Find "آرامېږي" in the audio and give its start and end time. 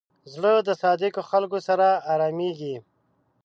2.13-2.75